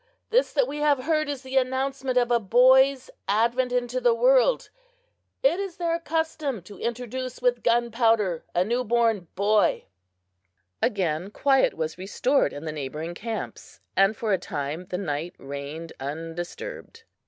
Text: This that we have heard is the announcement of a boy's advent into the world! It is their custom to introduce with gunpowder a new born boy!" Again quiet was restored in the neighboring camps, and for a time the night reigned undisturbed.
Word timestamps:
This 0.31 0.51
that 0.53 0.67
we 0.67 0.77
have 0.79 1.03
heard 1.03 1.29
is 1.29 1.43
the 1.43 1.57
announcement 1.57 2.17
of 2.17 2.31
a 2.31 2.39
boy's 2.39 3.11
advent 3.27 3.71
into 3.71 4.01
the 4.01 4.15
world! 4.15 4.71
It 5.43 5.59
is 5.59 5.77
their 5.77 5.99
custom 5.99 6.63
to 6.63 6.79
introduce 6.79 7.39
with 7.39 7.61
gunpowder 7.61 8.43
a 8.55 8.63
new 8.65 8.83
born 8.83 9.27
boy!" 9.35 9.85
Again 10.81 11.29
quiet 11.29 11.75
was 11.75 11.99
restored 11.99 12.51
in 12.51 12.65
the 12.65 12.71
neighboring 12.71 13.13
camps, 13.13 13.79
and 13.95 14.17
for 14.17 14.33
a 14.33 14.39
time 14.39 14.87
the 14.87 14.97
night 14.97 15.35
reigned 15.37 15.93
undisturbed. 15.99 17.03